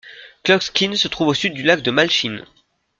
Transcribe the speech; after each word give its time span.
Klocksin 0.43 0.95
se 0.95 1.07
trouve 1.09 1.27
au 1.27 1.33
sud 1.35 1.53
du 1.53 1.61
lac 1.61 1.83
de 1.83 1.91
Malchin. 1.91 2.43